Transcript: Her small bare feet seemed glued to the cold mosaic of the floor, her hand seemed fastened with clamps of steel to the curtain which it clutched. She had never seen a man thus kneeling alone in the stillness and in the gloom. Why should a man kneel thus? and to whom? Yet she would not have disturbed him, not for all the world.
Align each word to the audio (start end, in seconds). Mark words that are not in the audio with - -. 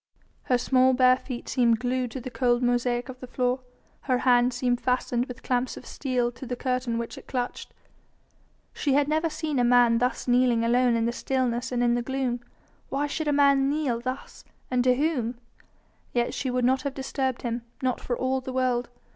Her 0.45 0.57
small 0.57 0.93
bare 0.95 1.17
feet 1.17 1.47
seemed 1.47 1.77
glued 1.79 2.09
to 2.09 2.19
the 2.19 2.31
cold 2.31 2.63
mosaic 2.63 3.07
of 3.07 3.19
the 3.19 3.27
floor, 3.27 3.59
her 4.09 4.17
hand 4.17 4.51
seemed 4.51 4.81
fastened 4.81 5.27
with 5.27 5.43
clamps 5.43 5.77
of 5.77 5.85
steel 5.85 6.31
to 6.31 6.47
the 6.47 6.55
curtain 6.55 6.97
which 6.97 7.19
it 7.19 7.27
clutched. 7.27 7.71
She 8.73 8.93
had 8.95 9.07
never 9.07 9.29
seen 9.29 9.59
a 9.59 9.63
man 9.63 9.99
thus 9.99 10.27
kneeling 10.27 10.65
alone 10.65 10.95
in 10.95 11.05
the 11.05 11.11
stillness 11.11 11.71
and 11.71 11.83
in 11.83 11.93
the 11.93 12.01
gloom. 12.01 12.39
Why 12.89 13.05
should 13.05 13.27
a 13.27 13.31
man 13.31 13.69
kneel 13.69 13.99
thus? 13.99 14.43
and 14.71 14.83
to 14.85 14.95
whom? 14.95 15.37
Yet 16.13 16.33
she 16.33 16.49
would 16.49 16.65
not 16.65 16.81
have 16.81 16.95
disturbed 16.95 17.43
him, 17.43 17.61
not 17.83 18.01
for 18.01 18.17
all 18.17 18.41
the 18.41 18.51
world. 18.53 18.89